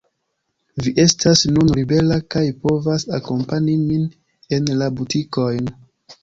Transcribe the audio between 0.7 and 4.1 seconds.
Vi estas nun libera kaj povas akompani min